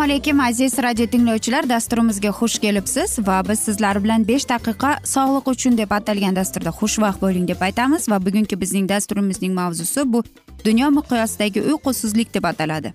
[0.00, 1.68] assalomu alaykum aziz radio tinglovchilar.
[1.68, 7.20] Dasturimizga xush kelibsiz va biz sizlar bilan besh daqiqa sog'liq uchun deb atalgan dasturda xushvaqt
[7.22, 10.22] bo'ling deb aytamiz va bugungi bizning dasturimizning mavzusi bu
[10.64, 12.92] dunyo miqyosidagi uyqusizlik deb ataladi.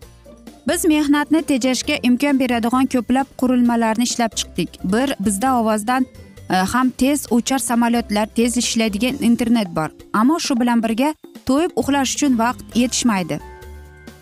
[0.68, 4.70] Biz mehnatni tejashga imkon beradigan ko'plab qurilmalarni ishlab chiqdik.
[4.84, 6.06] Bir bizda ovozdan
[6.50, 9.90] Э, ham tez uchar samolyotlar tez ishlaydigan internet bor.
[10.14, 11.14] Ammo shu bilan birga
[11.46, 13.40] to'yib uxlash uchun vaqt yetishmaydi.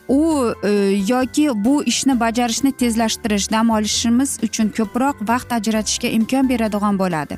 [0.07, 0.69] U e,
[1.07, 7.37] yoki bu ishni bajarishni tezlashtirish dam olishimiz uchun ko'proq vaqt ajratishga imkon beradigan bo'ladi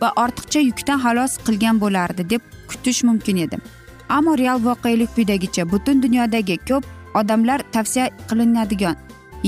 [0.00, 3.56] va ortiqcha yukdan xalos qilgan bo'lardi deb kutish mumkin edi.
[4.08, 6.84] Ammo real voqelik quyidagicha butun dunyodagi ko'p
[7.20, 8.96] odamlar tavsiya qilinadigan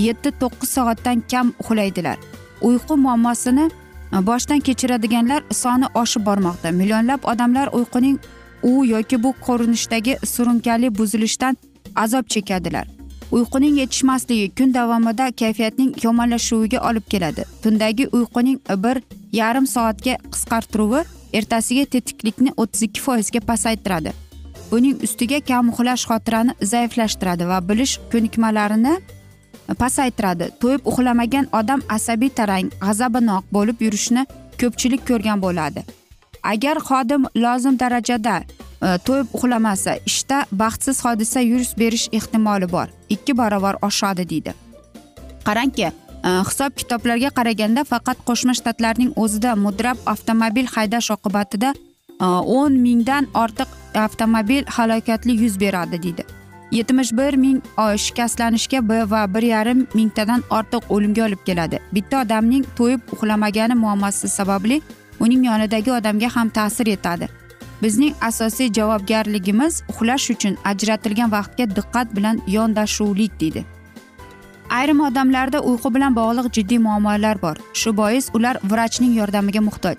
[0.06, 2.16] yetti to'qqiz soatdan kam uxlaydilar.
[2.68, 3.70] Uyqu muammosini
[4.12, 6.70] boshdan kechiradiganlar soni oshib bormoqda.
[6.70, 8.18] Millionlab odamlar uyquning
[8.62, 11.56] u yoki bu ko'rinishdagi surunkali buzilishdan
[11.96, 12.96] azob chekadilar
[13.32, 17.44] uyquning yetishmasligi kun davomida kayfiyatning yomonlashuviga olib keladi.
[17.62, 19.02] Tundagi uyquning bir
[19.32, 21.02] yarim soatga qisqartiruvi
[21.34, 24.12] ertasiga tetiklikni o'ttiz ikki foizga pasaytiradi.
[24.70, 28.94] Buning ustiga kam uxlash xotirani zaiflashtiradi va bilish ko'nikmalarini
[29.74, 30.50] pasaytiradi.
[30.60, 34.26] To'yib uxlamagan odam asabiy tarang g'azabinoq bo'lib yurishni
[34.60, 35.84] ko'pchilik ko'rgan bo'ladi.
[36.42, 42.88] Agar xodim lozim darajada e, to'yib uxlamasa ishda baxtsiz hodisa yuz berish ehtimoli bor.
[43.08, 44.54] Ikki barobar oshadi deydi.
[45.48, 45.92] Qarangki e,
[46.48, 52.26] hisob kitoblarga qaraganda faqat qo'shma shtatlarning o'zida mudrab avtomobil haydash oqibatida e,
[52.58, 53.68] o'n mingdan ortiq
[54.06, 56.35] avtomobil halokatli yuz beradi deydi.
[56.70, 61.80] Yetmish bir ming shikastlanishga va bir yarim mingtadan ortiq o'limga olib keladi.
[61.92, 64.82] Bitta odamning to'yib uxlamagani muammosi sababli
[65.20, 67.28] uning yonidagi odamga ham ta'sir etadi.
[67.82, 73.64] Bizning asosiy javobgarligimiz uxlash uchun ajratilgan vaqtga diqqat bilan yondashuvlik deydi.
[74.70, 77.56] Ayrim odamlarda uyqu bilan bog'liq jiddiy muammolar bor.
[77.72, 79.96] Shu bois ular vrachning yordamiga muhtoj.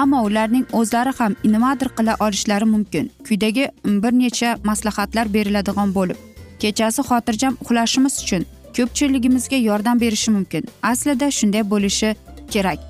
[0.00, 3.10] Ammo ularning o'zlari ham nimadir qila olishlari mumkin.
[3.26, 3.64] Quyidagi
[4.04, 6.18] bir necha maslahatlar beriladigan bo'lib
[6.62, 8.42] kechasi xotirjam uxlashimiz uchun
[8.76, 10.62] ko'pchiligimizga yordam berishi mumkin.
[10.90, 12.14] Aslida shunday bo'lishi
[12.52, 12.80] kerak.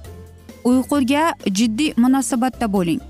[0.71, 1.25] Uyquga
[1.59, 3.01] jiddiy munosabatda bo'ling.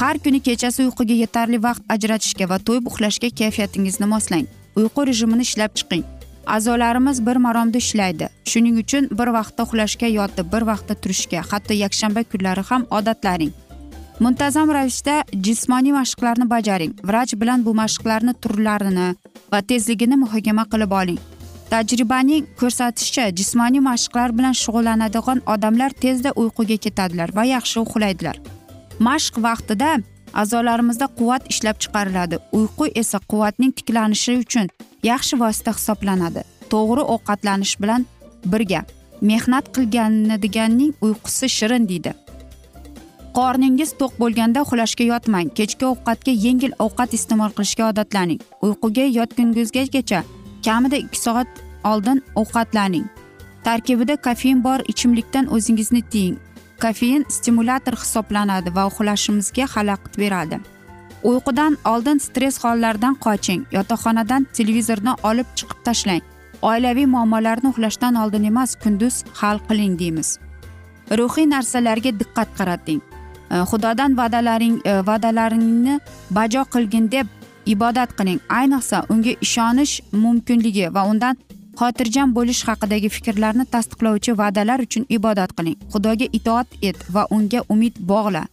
[0.00, 4.46] Har kuni kechasi uyquga yetarli vaqt ajratishga va to'yib uxlashga kayfiyatingizni moslang.
[4.80, 6.04] Uyqu rejimini ishlab chiqing.
[6.46, 8.28] A'zolarimiz bir maromda ishlaydi.
[8.44, 13.52] Shuning uchun bir vaqtda uxlashga yotib bir vaqtda turishga hatto yakshanba kunlari ham odatlaring.
[14.20, 16.92] Muntazam ravishda jismoniy mashqlarni bajaring.
[17.08, 19.08] Vrach bilan bu mashqlarni turlarini
[19.52, 21.20] va tezligini muhokama qilib oling.
[21.70, 28.36] Tajribaning ko'rsatishicha jismoniy mashqlar bilan shug'ullanadigan odamlar tezda uyquga ketadilar va yaxshi uxlaydilar.
[29.06, 29.90] Mashq vaqtida
[30.42, 32.36] a'zolarimizda quvvat ishlab chiqariladi.
[32.58, 34.68] Uyqu esa quvvatning tiklanishi uchun
[35.10, 36.42] yaxshi vosita hisoblanadi.
[36.72, 38.06] To'g'ri ovqatlanish bilan
[38.52, 38.80] birga
[39.30, 42.12] mehnat qilganadiganning uyqusi shirin deydi.
[43.38, 45.48] Qorningiz to'q bo'lganda uxlashga yotmang.
[45.58, 48.40] Kechki ovqatga yengil ovqat iste'mol qilishga odatlaning.
[48.66, 50.20] Uyquga yotgungizgacha
[50.66, 51.48] kamida ikki soat
[51.90, 53.06] oldin ovqatlaning.
[53.64, 56.36] Tarkibida kofein bor ichimlikdan o'zingizni tiying.
[56.84, 60.58] Kofein stimulyator hisoblanadi va uxlashimizga xalaqit beradi.
[61.30, 66.24] Uyqudan oldin stress hollaridan qoching yotoqxonadan televizorni olib chiqib tashlang.
[66.70, 70.28] Oilaviy muammolarni uxlashdan oldin emas kunduz hal qiling deymiz.
[71.18, 73.00] Ruhiy narsalarga diqqat qarating.
[73.54, 75.98] E, Xudodan va'dalaring e, va'dalaringni
[76.38, 77.26] bajo qilgin deb
[77.74, 78.40] ibodat qiling.
[78.58, 81.36] Ayniqsa unga ishonish mumkinligi va undan
[81.80, 85.78] xotirjam bo'lish haqidagi fikrlarni tasdiqlovchi va'dalar uchun ibodat qiling.
[85.92, 88.44] Xudoga itoat et va unga umid bog'la.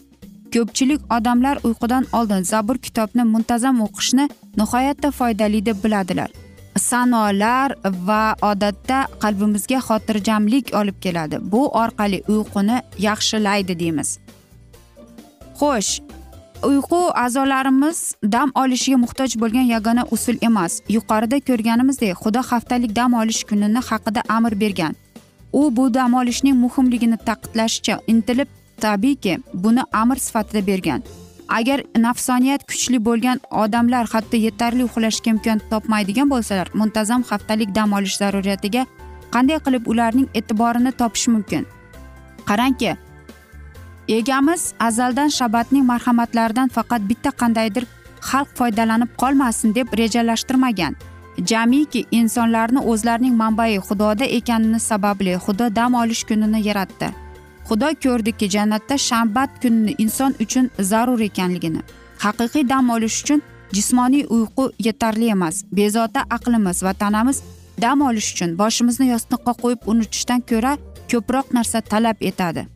[0.54, 4.26] Ko'pchilik odamlar uyqudan oldin zabur kitobni muntazam o'qishni
[4.60, 6.30] nihoyatda foydali deb biladilar.
[6.78, 7.76] Sanolar
[8.08, 11.38] va odatda qalbimizga xotirjamlik olib keladi.
[11.52, 12.78] Bu orqali uyquni
[13.08, 14.10] yaxshilaydi deymiz.
[15.60, 15.92] Xo'sh
[16.64, 20.82] uyqu a'zolarimiz dam olishiga muhtoj bo'lgan yagona usul emas.
[20.90, 24.96] Yuqorida ko'rganimizdek xudo haftalik dam olish kunini haqida amr bergan.
[25.54, 28.48] U bu dam olishning muhimligini ta'kidlashga intilib
[28.82, 31.04] tabiiyki buni amr sifatida bergan.
[31.50, 38.18] Agar nafsoniyat kuchli bo'lgan odamlar hatto yetarli uxlashga imkon topmaydigan bo'lsalar muntazam haftalik dam olish
[38.22, 38.86] zaruriyatiga
[39.34, 41.66] qanday qilib ularning e'tiborini topish mumkin?
[42.50, 42.96] Qarangki
[44.18, 47.86] egamiz azaldan shabatning marhamatlaridan faqat bitta qandaydir
[48.30, 50.96] xalq foydalanib qolmasin deb rejalashtirmagan.
[51.50, 57.08] Jamiki insonlarni o'zlarining manbai xudoda ekanini sababli xudo dam olish kunini yaratdi.
[57.68, 61.82] Xudo ko'rdiki jannatda shanbat kunini inson uchun zarur ekanligini.
[62.24, 63.42] Haqiqiy dam olish uchun
[63.76, 67.38] jismoniy uyqu yetarli emas bezovta aqlimiz va tanamiz
[67.82, 70.78] dam olish uchun boshimizni yostiqqa qo'yib unutishdan ko'ra
[71.12, 72.68] ko'proq narsa talab etadi.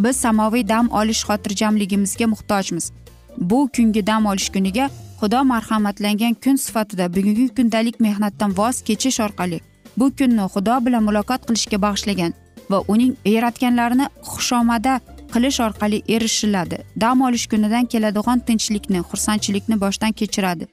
[0.00, 2.92] Biz samoviy dam olish xotirjamligimizga muhtojmiz.
[3.36, 4.90] Bu kungi dam olish kuniga
[5.20, 9.60] xudo marhamatlangan kun sifatida bugungi kundalik mehnatdan voz kechish orqali
[9.96, 12.32] bu kunni xudo bilan muloqot qilishga bag'ishlagan
[12.70, 15.00] va uning yaratganlarini xushomada
[15.32, 16.78] qilish orqali erishiladi.
[17.00, 20.66] Dam olish kunidan keladigan tinchlikni xursandchilikni boshdan kechiradi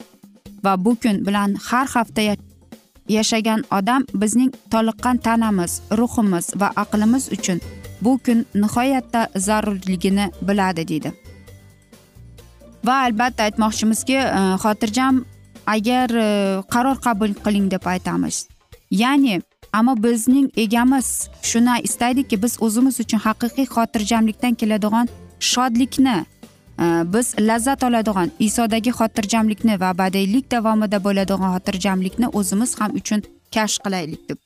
[0.66, 2.22] va bu kun bilan har hafta
[3.10, 7.60] yashagan odam bizning toliqqan tanamiz ruhimiz va aqlimiz uchun
[8.02, 11.14] bu kun nihoyatda zarurligini biladi deydi.
[12.86, 15.24] Va albatta aytmoqchimizki e, xotirjam
[15.66, 16.28] agar e,
[16.74, 18.48] qaror qabul qiling deb aytamiz.
[18.92, 19.42] Ya'ni
[19.74, 25.10] ammo bizning egamiz shuni istaydiki biz o'zimiz uchun haqiqiy xotirjamlikdan keladigan
[25.52, 33.26] shodlikni e, biz lazzat oladigan isodagi xotirjamlikni va abadiylik davomida bo'ladigan xotirjamlikni o'zimiz ham uchun
[33.56, 34.38] kashf qilaylik deb.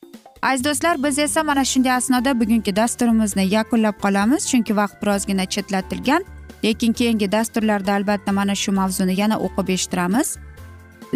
[0.42, 6.24] Aziz do'stlar biz esa mana shunday asnoda bugungi dasturimizni yakunlab qolamiz chunki vaqt birozgina chetlatilgan.
[6.64, 10.36] Lekin keyingi dasturlarda albatta mana shu mavzuni yana o'qib eshittiramiz.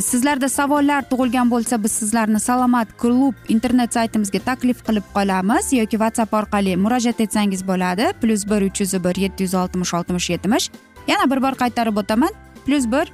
[0.00, 6.34] Sizlarda savollar tug'ilgan bo'lsa biz sizlarni salomat klub internet saytimizga taklif qilib qolamiz yoki whatsapp
[6.34, 8.12] orqali murojaat etsangiz bo'ladi.
[8.20, 10.70] Plyus bir uch yuz bir yetti yuz oltmish oltmish yetmish.
[11.06, 12.32] Yana bir bor qaytarib o'taman.
[12.66, 13.12] Plyus bir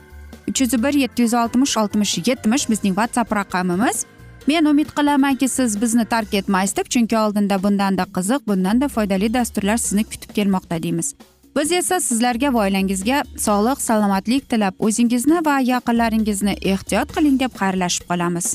[0.48, 4.06] uch yuz bir yetti yuz oltmish oltmish yetmish bizning whatsapp raqamimiz.
[4.46, 9.76] Men umid qilamanki siz bizni tark etmaysiz deb chunki oldinda bundanda qiziq bundanda foydali dasturlar
[9.76, 11.14] sizni kutib kelmoqda deymiz.
[11.56, 18.06] Biz esa sizlarga va oilangizga sog'lik salomatlik tilab o'zingizni va yaqinlaringizni ehtiyot qiling deb xayrlashib
[18.10, 18.52] qolamiz.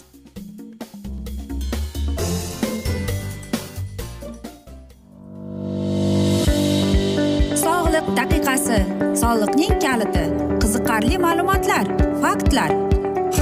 [7.66, 8.82] Sog'liq daqiqasi
[9.22, 10.26] soliqning kaliti
[10.64, 11.86] qiziqarli ma'lumotlar
[12.24, 12.95] faktlar.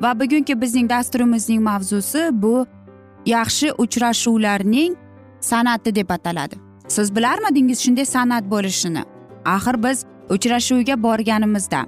[0.00, 2.66] Va bugungi bizning dasturimizning mavzusi bu
[3.26, 4.96] yaxshi uchrashuvlarning
[5.40, 6.56] san'ati deb ataladi.
[6.88, 9.02] Siz bilarmidingiz shunday san'at bo'lishini?
[9.44, 11.84] Axir biz uchrashuvga borganimizda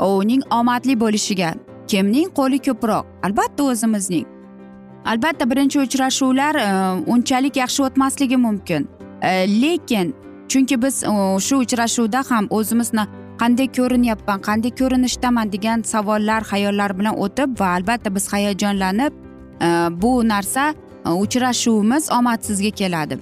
[0.00, 1.54] uning omadli bo'lishiga
[1.86, 3.04] kimning qo'li ko'proq?
[3.22, 4.26] Albatta o'zimizning.
[5.04, 6.68] Albatta birinchi uchrashuvlar e,
[7.06, 8.88] unchalik yaxshi o'tmasligi mumkin.
[9.22, 9.30] E,
[9.62, 10.14] lekin
[10.48, 11.12] chunki biz e,
[11.46, 13.04] shu uchrashuvda ham o'zimizni
[13.40, 19.12] qanday ko'rinyapman qanday ko'rinishdaman degan savollar xayollar bilan o'tib va albatta biz hayajonlanib
[19.66, 19.68] e,
[20.02, 20.74] bu narsa
[21.06, 23.18] e, uchrashuvimiz omadsizga keladi.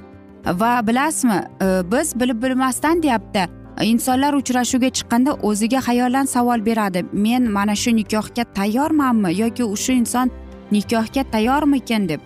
[0.47, 3.49] Va bilasizmi e, biz bilib bilmasdan deyapti
[3.83, 7.05] insonlar uchrashuvga chiqqanda o'ziga xayolan savol beradi.
[7.13, 10.31] Men mana shu nikohga tayyormanmi yoki shu inson
[10.73, 12.21] nikohga tayyormikin deb.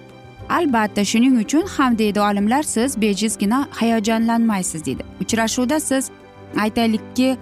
[0.48, 5.02] Albatta shuning uchun ham deydi olimlar siz bejizgina hayajonlanmaysiz deydi.
[5.20, 6.10] Uchrashuvda siz
[6.60, 7.36] aytaylikki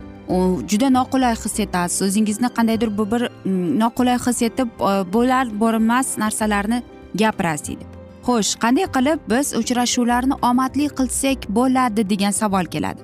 [0.71, 6.19] juda noqulay his etasiz o'zingizni qandaydir bu bir mm, noqulay his etib e, bo'lar bo'lmas
[6.19, 6.83] narsalarni
[7.15, 7.85] gapirasiz deydi.
[8.27, 13.03] Xo'sh qanday qilib biz uchrashuvlarni omadli qilsak bo'ladi degan savol keladi.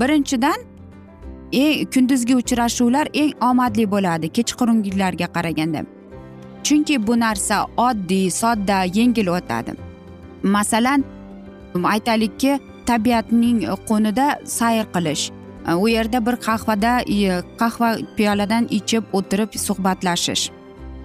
[0.00, 0.58] Birinchidan
[1.52, 5.80] eng kunduzgi uchrashuvlar eng omadli bo'ladi kechqurungilarga qaraganda.
[6.66, 7.56] Chunki bu narsa
[7.88, 9.72] oddiy sodda yengil o'tadi.
[10.42, 11.04] Masalan
[11.94, 12.52] aytaylikki
[12.86, 13.58] tabiatning
[13.88, 14.26] qo'nida
[14.58, 15.35] sayr qilish.
[15.66, 16.92] Э, u yerda bir qahvada
[17.58, 20.50] qahva piyoladan ichib o'tirib suhbatlashish.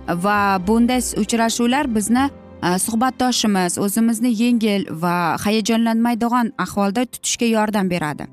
[0.08, 2.30] Va bunday uchrashuvlar bizni
[2.64, 8.28] e, suhbatdoshimiz o'zimizni yengil va hayajonlanmaydigan ahvolda tutishga yordam beradi.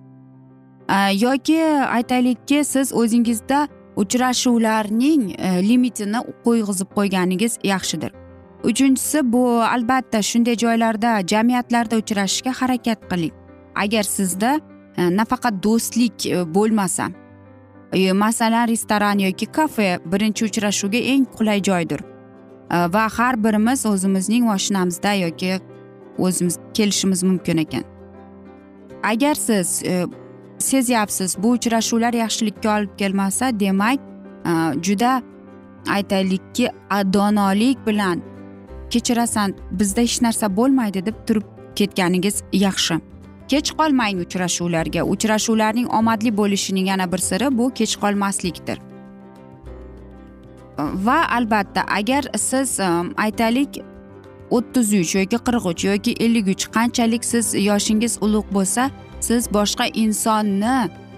[0.91, 1.61] E, yoki
[1.97, 8.13] aytaylikki siz o'zingizda uchrashuvlarning e, limitini qo'yg'izib qo'yganingiz yaxshidir.
[8.65, 13.35] Uchinchisi bu albatta shunday joylarda jamiyatlarda uchrashishga harakat qiling.
[13.75, 14.61] Agar sizda
[14.99, 17.09] nafaqat do'stlik bo'lmasa
[18.15, 22.01] masalan restoran yoki kafe birinchi uchrashuvga eng qulay joydir.
[22.71, 25.61] Va har birimiz o'zimizning mashinamizda yoki
[26.19, 27.85] o'zimiz kelishimiz mumkin ekan.
[29.03, 30.07] Agar siz э,
[30.59, 33.99] sezyapsiz bu uchrashuvlar yaxshilikka olib kelmasa demak
[34.45, 35.23] э, juda
[35.89, 36.71] aytaylikki
[37.13, 38.23] donolik bilan
[38.91, 41.45] kechirasan bizda hech narsa bo'lmaydi deb turib
[41.77, 43.01] ketganingiz yaxshi.
[43.53, 45.03] Kech qolmang uchrashuvlarga.
[45.15, 48.79] Uchrashuvlarning omadli bo'lishining yana bir siri bu kech qolmaslikdir
[50.79, 53.81] va albatta agar siz e, aytaylik
[54.51, 58.91] o'ttiz uch yoki qirq uch yoki ellik uch qanchalik siz yoshingiz ulug' bo'lsa
[59.21, 60.77] siz boshqa insonni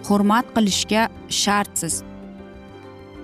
[0.09, 2.03] hurmat qilishga shartsiz.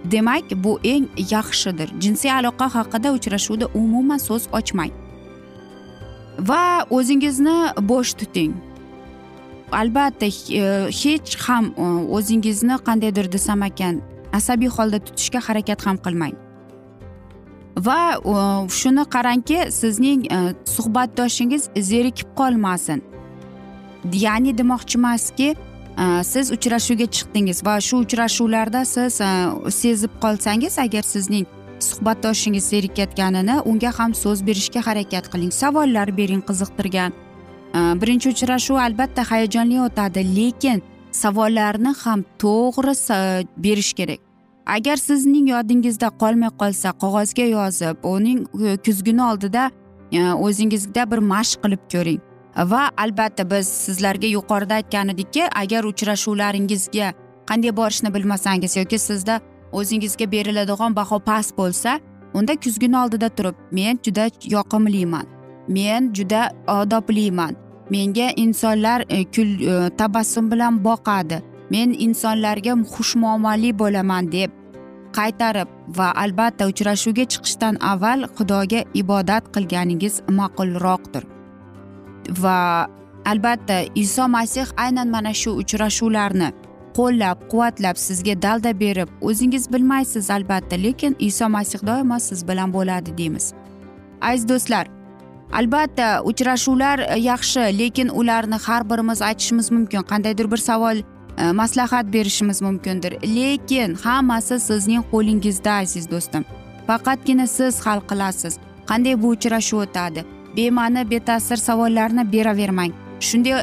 [0.04, 1.88] Demak bu eng yaxshidir.
[2.00, 4.92] Jinsiy aloqa haqida uchrashuvda umuman so'z ochmang.
[6.48, 7.58] Va o'zingizni
[7.90, 8.52] bo'sh tuting.
[9.72, 10.30] Albatta e,
[10.90, 11.82] hech ham e,
[12.16, 14.00] o'zingizni qandaydir desam ekan
[14.32, 16.34] asabiy holda tutishga harakat ham qilmang.
[17.86, 18.34] Va e,
[18.78, 20.26] shuni qarangki sizning
[20.74, 23.02] suhbatdoshingiz zerikib qolmasin.
[24.12, 25.54] Ya'ni demoqchimaski
[26.32, 29.20] siz uchrashuvga chiqdingiz va shu uchrashuvlarda siz
[29.80, 31.46] sezib qolsangiz agar sizning
[31.80, 37.12] suhbatdoshingiz zerikayotganini unga ham so'z berishga harakat qiling savollar bering qiziqtirgan.
[37.76, 44.20] Э, birinchi uchrashuv albatta hayajonli o'tadi lekin savollarni ham to'g'ri e, berish kerak.
[44.66, 49.70] Agar sizning yodingizda qolmay qolsa qog'ozga yozib uning e, kuzguni oldida
[50.12, 52.20] e, o'zingizda bir mashq qilib ko'ring.
[52.72, 57.12] Va albatta biz sizlarga yuqorida aytgan edikki agar uchrashuvlaringizga
[57.50, 59.40] qanday borishni bilmasangiz yoki sizda
[59.72, 62.00] o'zingizga beriladigan baho past bo'lsa
[62.34, 64.24] unda kuzgini oldida turib men juda
[64.56, 65.26] yoqimliman
[65.68, 66.42] men juda
[66.80, 71.42] odobliman menga insonlar e, kul e, tabassum bilan boqadi.
[71.70, 74.50] Men insonlarga xushmuomali bo'laman deb
[75.16, 81.24] qaytarib va albatta uchrashuvga chiqishdan avval xudoga ibodat qilganingiz ma'qulroqdir.
[82.42, 82.60] Va
[83.32, 86.48] albatta iso masih aynan mana shu uchrashuvlarni
[86.98, 93.18] qo'llab quvvatlab sizga dalda berib o'zingiz bilmaysiz albatta lekin iso masih doimo siz bilan bo'ladi
[93.18, 93.46] deymiz.
[94.20, 94.86] Aziz do'stlar
[95.52, 100.02] albatta uchrashuvlar e, yaxshi lekin ularni har birimiz aytishimiz mumkin.
[100.02, 100.96] Qandaydir bir savol
[101.38, 103.12] e, maslahat berishimiz mumkindir.
[103.36, 106.44] Lekin hammasi sizning qo'lingizda aziz do'stim.
[106.86, 108.58] Faqatgina siz hal qilasiz.
[108.86, 110.24] Qanday bu uchrashuv o'tadi?
[110.56, 112.92] Bema'ni beta'sir savollarni beravermang.
[113.20, 113.54] Shunday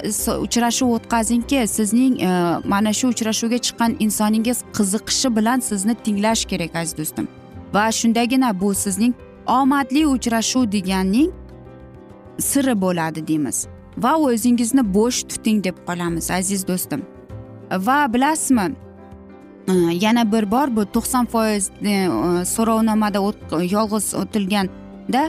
[0.45, 2.29] uchrashuv o'tkazingki sizning e,
[2.65, 7.27] mana shu uchrashuvga chiqqan insoningiz qiziqishi bilan sizni tinglash kerak aziz do'stim.
[7.73, 9.13] Va shundagina bu sizning
[9.47, 11.31] omadli uchrashuv deganning
[12.39, 13.67] siri bo'ladi deymiz.
[13.97, 17.01] Va o'zingizni bo'sh tuting deb qolamiz aziz do'stim.
[17.71, 18.65] Va bilasizmi
[19.67, 19.73] e,
[20.05, 21.93] yana bir bor bu to'qson foiz e,
[22.55, 23.19] so'rovnomada
[23.75, 25.23] yolg'iz o'tilganda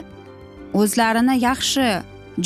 [0.73, 1.85] o'zlarini yaxshi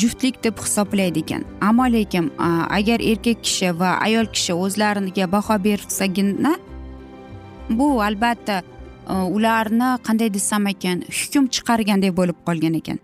[0.00, 1.44] juftlik deb hisoblaydi ekan.
[1.60, 2.48] Ammo lekin e,
[2.78, 6.56] agar erkak kishi va ayol kishi o'zlariga baho bersagina
[7.70, 8.62] bu albatta
[9.08, 12.98] e, ularni qanday desam ekan hukm chiqargandek bo'lib qolgan ekan.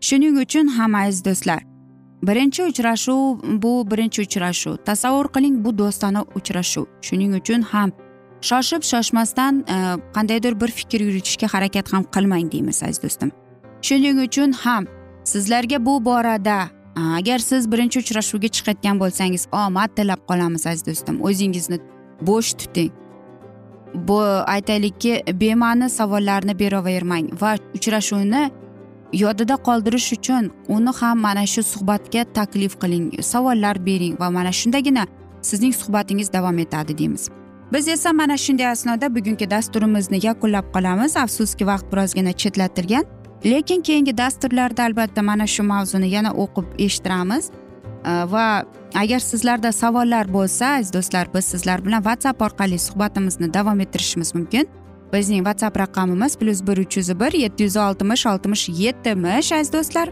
[0.00, 1.76] Shuning uchun ham aziz do'stlar
[2.22, 4.76] birinchi uchrashuv bu birinchi uchrashuv.
[4.76, 6.86] Tasavvur qiling bu do'stona uchrashuv.
[7.02, 7.92] Shuning uchun ham
[8.40, 9.76] shoshib shoshmasdan e,
[10.14, 13.30] qandaydir bir fikr yuritishga harakat ham qilmang deymiz aziz do'stim.
[13.82, 14.86] Shuning uchun ham
[15.24, 16.58] sizlarga bu borada
[16.96, 21.22] e, agar siz birinchi uchrashuvga chiqayotgan bo'lsangiz omad tilab qolamiz aziz do'stim.
[21.28, 21.78] O'zingizni
[22.28, 22.92] bo'sh tuting.
[23.94, 24.20] Bu
[24.54, 28.50] aytaylikki bema'ni savollarni beravermang va uchrashuvni
[29.12, 35.06] yodida qoldirish uchun uni ham mana shu suhbatga taklif qiling savollar bering va mana shundagina
[35.42, 37.30] sizning suhbatingiz davom etadi deymiz.
[37.72, 41.16] Biz esa mana shunday asnoda bugungi dasturimizni yakunlab qolamiz.
[41.16, 43.04] Afsuski vaqt birozgina chetlatilgan
[43.44, 47.50] lekin keyingi dasturlarda albatta mana shu mavzuni yana o'qib eshittiramiz.
[48.04, 48.64] Va
[48.94, 54.68] agar sizlarda savollar bo'lsa aziz do'stlar biz sizlar bilan whatsapp orqali suhbatimizni davom ettirishimiz mumkin.
[55.12, 60.08] Bizning whatsapp raqamimiz plyus bir uch yuz bir yetti yuz oltmish oltmish yetmish aziz do'stlar.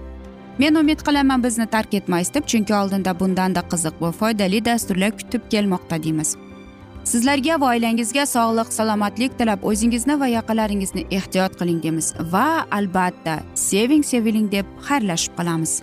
[0.58, 5.42] Men umid qilaman bizni tark etmaysiz deb chunki oldinda bundanda qiziq va foydali dasturlar kutib
[5.50, 6.36] kelmoqda deymiz.
[7.04, 14.04] Sizlarga va oilangizga sog'lik salomatlik tilab o'zingizni va yaqinlaringizni ehtiyot qiling deymiz va albatta seving
[14.12, 15.82] seviling deb xayrlashib qolamiz.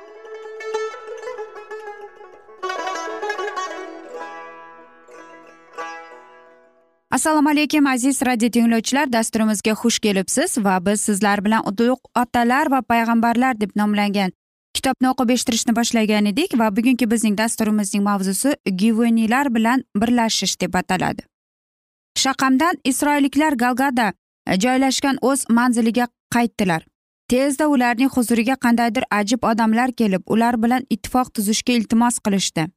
[7.11, 9.13] Assalomu alaykum aziz radio tinglovchilar.
[9.13, 14.31] Dasturimizga xush kelibsiz va biz sizlar bilan ulug' otalar va payg'ambarlar deb nomlangan
[14.73, 21.21] kitobni o'qib eshittirishni boshlagan edik va bugungi bizning dasturimizning mavzusi givoniylar bilan birlashish deb ataladi.
[22.17, 24.13] Shaqamdan isroilliklar galgada
[24.63, 26.81] joylashgan o'z manziliga qaytdilar.
[27.29, 32.67] Tezda ularning huzuriga qandaydir ajib odamlar kelib ular bilan ittifoq tuzishga iltimos qilishdi.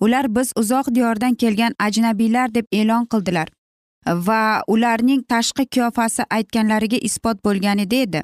[0.00, 3.48] Ular biz uzoq diyordan kelgan ajnabiylar deb e'lon qildilar.
[4.06, 8.22] Va ularning tashqi qiyofasi aytganlariga isbot bo'lganida edi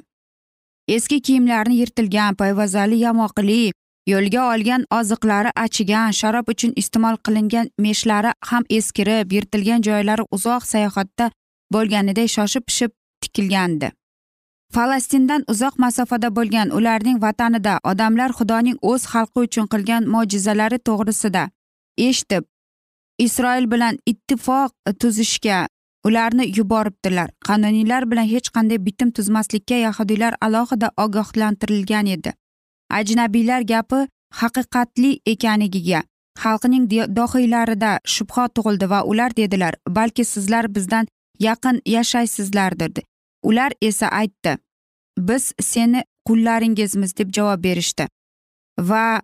[0.87, 3.71] eski kiyimlarni yirtilgan payvazali yamoqli
[4.07, 11.31] yo'lga olgan oziqlari achigan sharob uchun iste'mol qilingan meshlari ham eskirib yirtilgan joylari uzoq sayohatda
[11.73, 12.91] bo'lganiday shoshib pishib
[13.21, 13.91] tikilgandi.
[14.73, 21.43] Falastindan uzoq masofada bo'lgan ularning vatanida odamlar xudoning o'z xalqi uchun qilgan mo'jizalari to'g'risida
[22.07, 22.43] eshitib
[23.17, 25.67] isroil bilan ittifoq e, tuzishga
[26.05, 27.29] ularni yuboribdilar.
[27.47, 32.33] Qanuniylar bilan hech qanday bitim tuzmaslikka yahudiylar alohida ogohlantirilgan edi.
[32.89, 34.07] Ajnabiylar gapi
[34.41, 36.03] haqiqatli ekanligiga
[36.43, 41.07] xalqning dohiylarida shubha tug'ildi va ular dedilar balki sizlar bizdan
[41.39, 43.03] yaqin yashaysizlardir
[43.43, 44.57] ular esa aytdi
[45.17, 48.07] biz seni qullaringizmiz deb javob berishdi.
[48.79, 49.21] Va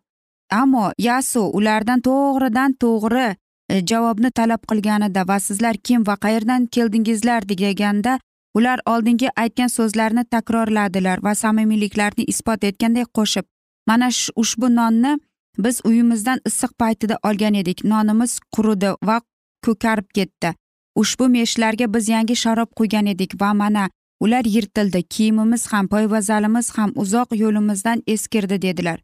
[0.52, 3.36] ammo yasu ulardan to'g'ridan to'g'ri
[3.70, 8.20] E, javobni talab qilganida va sizlar kim va qayerdan keldingizlar deganda
[8.58, 13.46] ular oldingi aytgan so'zlarni takrorladilar va samimiyliklarini isbot etganday qo'shib
[13.88, 15.18] mana ushbu nonni
[15.58, 17.84] biz uyimizdan issiq paytida olgan edik.
[17.84, 19.22] Nonimiz quridi va
[19.66, 20.54] ko'karib ketdi.
[20.96, 25.04] Ushbu meshlarga biz yangi sharob quygan edik va mana ular yirtildi.
[25.04, 29.00] Kiyimimiz ham poyvazalimiz ham uzoq yo'limizdan eskirdi dedilar.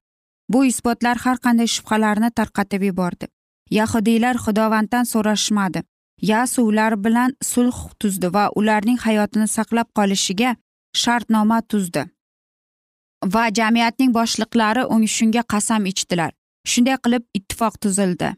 [0.49, 3.27] Bu isbotlar har qanday shubhalarni tarqatib yubordi.
[3.79, 5.83] Yahudiylar xudovanddan so'rashmadi.
[6.31, 10.55] Yasu ular bilan sulh tuzdi va ularning hayotini saqlab qolishiga
[11.01, 12.03] shartnoma tuzdi.
[13.33, 14.83] Va jamiyatning boshliqlari
[15.15, 16.31] shunga qasam ichdilar.
[16.71, 18.29] Shunday qilib ittifoq tuzildi.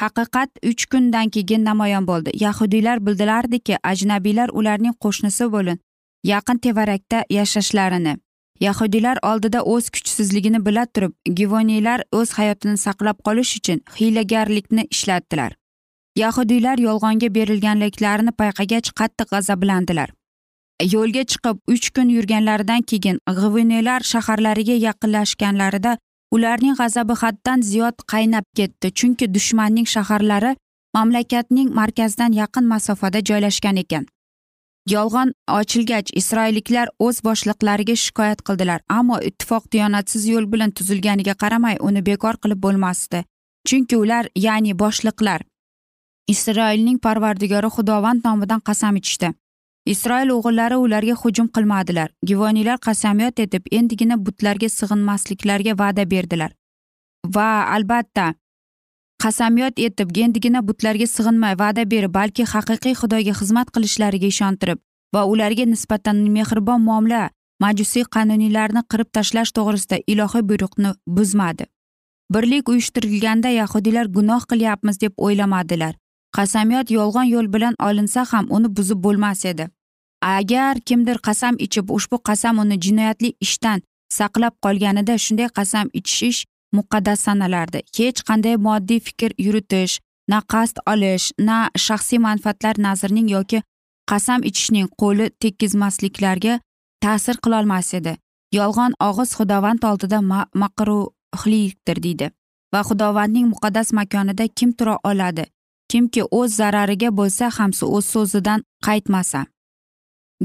[0.00, 2.30] Haqiqat uch kundan keyin namoyon bo'ldi.
[2.44, 5.78] Yahudiylar bildilardiki ajnabiylar ularning qo'shnisi bo'lin
[6.24, 8.16] yaqin tevarakda yashashlarini.
[8.60, 15.52] Yahudiylar oldida o'z kuchsizligini bila turib givoniylar o'z hayotini saqlab qolish uchun hiylagarlikni ishlatdilar.
[16.16, 20.10] Yahudiylar yolg'onga berilganliklarini payqagach qattiq g'azablandilar.
[20.94, 25.96] Yo'lga chiqib uch kun yurganlaridan keyin g'ivoniylar shaharlariga yaqinlashganlarida
[26.34, 30.56] ularning g'azabi haddan ziyod qaynab ketdi chunki dushmanning shaharlari
[30.96, 34.06] mamlakatning markazidan yaqin masofada joylashgan ekan.
[34.88, 42.06] Yolg'on ochilgach isroilliklar o'z boshliqlariga shikoyat qildilar ammo ittifoq diyonatsiz yo'l bilan tuzilganiga qaramay uni
[42.06, 43.24] bekor qilib bo'lmasdi.
[43.68, 45.40] Chunki ular ya'ni boshliqlar
[46.32, 49.32] isroilning parvardigori xudovand nomidan qasam ichishdi.
[49.92, 52.08] Isroil o'g'illari ularga hujum qilmadilar.
[52.30, 56.50] Givoniylar qasamyod etib endigina butlarga sig'inmasliklariga va'da berdilar.
[57.36, 58.26] Va albatta
[59.22, 64.78] qasamyod etib endigina butlarga sig'inmay va'da berib balki haqiqiy xudoga xizmat qilishlariga ishontirib
[65.14, 67.22] va ularga nisbatan mehribon muomala
[67.64, 71.64] majusiy qonuniylarni qirib tashlash to'g'risida ilohiy buyruqni buzmadi.
[72.34, 75.94] Birlik uyushtirilganda yahudiylar gunoh qilyapmiz deb o'ylamadilar.
[76.36, 79.66] Qasamyod yolg'on yo'l bilan olinsa ham uni buzib bo'lmas edi.
[80.22, 83.82] Agar kimdir qasam ichib ushbu qasam uni jinoyatli ishdan
[84.18, 86.40] saqlab qolganida shunday qasam ichish
[86.76, 87.80] muqaddas sanalardi.
[87.96, 89.98] Hech qanday moddiy fikr yuritish
[90.30, 93.62] na qasd olish na shaxsiy manfaatlar nazrning yoki
[94.10, 96.54] qasam ichishning qo'li tekkizmasliklarga
[97.02, 98.12] ta'sir qilolmas edi.
[98.58, 100.18] Yolg'on og'iz xudovand oldida
[100.62, 102.26] maqruhlikdir deydi.
[102.72, 105.44] Va xudovandning muqaddas makonida kim tura oladi?
[105.90, 109.40] Kimki o'z zarariga bo'lsa ham o'z so'zidan qaytmasa.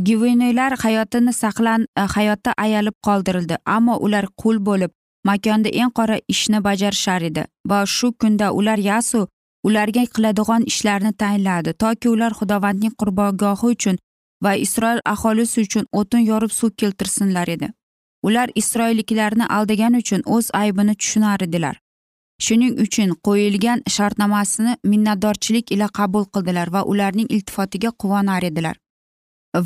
[0.06, 1.82] Givinoylar hayotini saqlan
[2.16, 4.92] hayotda ayalib qoldirildi ammo ular qul bo'lib
[5.30, 9.22] makonda eng qora ishni bajarishar edi va shu kunda ular yasu
[9.68, 13.98] ularga qiladigan ishlarni tayinladi toki ular xudovandning qurbongohi uchun
[14.44, 17.70] va isroil aholisi uchun o'tin yorib suv keltirsinlar edi.
[18.28, 21.76] Ular isroilliklarni aldagan uchun o'z aybini tushunar edilar.
[22.46, 28.76] Shuning uchun qo'yilgan shartnomasini minnatdorchilik ila qabul qildilar va ularning iltifotiga quvonar edilar.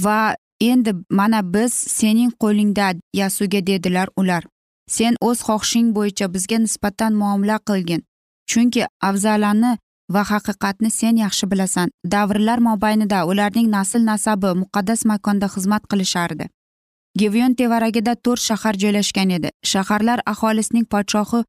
[0.04, 2.88] Va endi mana biz sening qo'lingda
[3.22, 4.43] yasuga dedilar ular.
[4.95, 8.02] Sen o'z xohishing bo'yicha bizga nisbatan muomala qilgin.
[8.49, 9.71] Chunki afzalani
[10.13, 11.88] va haqiqatni sen yaxshi bilasan.
[12.13, 16.45] Davrlar mobaynida ularning nasl nasabi muqaddas makonda xizmat qilishardi.
[17.21, 19.49] Givyon tevaragida to'rt shahar joylashgan edi.
[19.71, 21.39] Shaharlar aholisining podshohi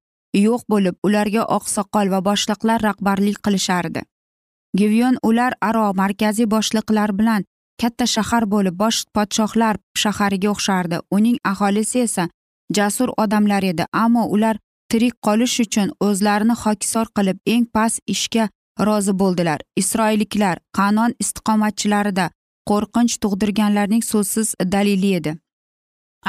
[0.47, 4.01] yo'q bo'lib ularga oqsoqol va boshliqlar rahbarlik qilishardi.
[4.81, 7.45] Givyon ular aro markaziy boshliqlar bilan
[7.81, 10.97] katta shahar bo'lib bosh podshohlar shahariga o'xshardi.
[11.17, 12.29] Uning aholisi esa
[12.77, 14.57] jasur odamlar edi ammo ular
[14.91, 18.49] tirik qolish uchun o'zlarini hokisor qilib eng past ishga
[18.87, 19.61] rozi bo'ldilar.
[19.83, 22.27] Isroilliklar qanon istiqomatchilarida
[22.71, 25.33] qo'rqinch tug'dirganlarning so'zsiz dalili edi.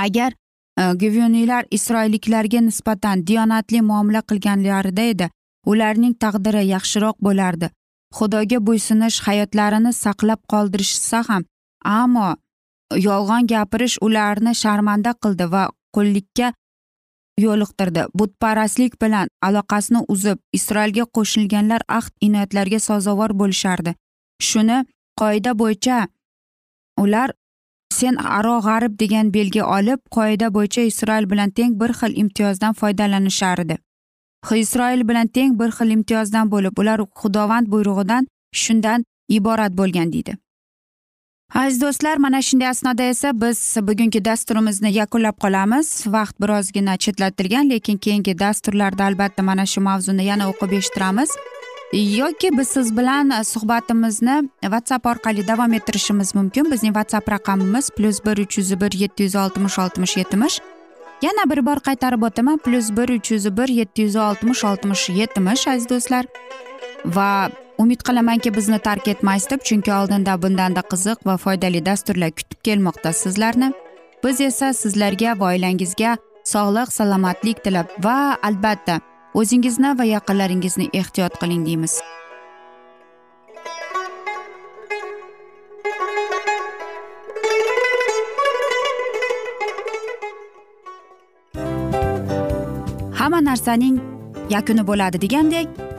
[0.05, 5.29] Agar e, givyoniylar isroilliklarga nisbatan diyonatli muomala qilganlarida edi
[5.71, 7.69] ularning taqdiri yaxshiroq bo'lardi.
[8.17, 11.43] Xudoga bo'ysunish hayotlarini saqlab qoldirishsa ham
[11.83, 12.29] ammo
[13.07, 15.63] yolg'on gapirish ularni sharmanda qildi va
[15.95, 16.53] qullikka
[17.45, 18.05] yo'liqtirdi.
[18.19, 23.95] Butparastlik bilan aloqasini uzib isroilga qo'shilganlar ahd inoyatlarga sazovor bo'lishardi.
[24.49, 24.77] Shuni
[25.21, 25.99] qoida bo'yicha
[27.03, 27.29] ular
[27.99, 33.77] sen aro g'arib degan belgi olib qoida bo'yicha isroil bilan teng bir xil imtiyozdan foydalanishardi.
[34.63, 38.27] Isroil bilan teng bir xil imtiyozdan bo'lib ular xudovand buyrug'idan
[38.61, 39.05] shundan
[39.37, 40.37] iborat bo'lgan deydi.
[41.55, 46.03] Aziz do'stlar mana shunday asnoda esa biz bugungi dasturimizni yakunlab qolamiz.
[46.07, 51.29] Vaqt birozgina chetlatilgan lekin keyingi dasturlarda albatta mana shu mavzuni yana o'qib eshittiramiz.
[51.93, 56.71] Yoki biz siz bilan suhbatimizni whatsapp orqali davom ettirishimiz mumkin.
[56.71, 60.59] Bizning whatsapp raqamimiz plyus bir uch yuz bir yetti yuz oltmish oltmish yetmish.
[61.21, 65.67] Yana bir bor qaytarib o'taman plyus bir uch yuz bir yetti yuz oltmish oltmish yetmish
[65.67, 66.25] aziz do'stlar.
[67.05, 67.49] Va
[67.81, 73.13] umid qilamanki bizni tark etmaysiz deb chunki oldinda bundanda qiziq va foydali dasturlar kutib kelmoqda
[73.23, 73.71] sizlarni.
[74.23, 76.11] Biz esa sizlarga va oilangizga
[76.53, 78.17] sog'lik salomatlik tilab va
[78.49, 78.99] albatta
[79.33, 82.01] o'zingizni va yaqinlaringizni ehtiyot qiling deymiz.
[93.21, 93.97] Hamma narsaning
[94.49, 95.90] yakuni bo'ladi degandek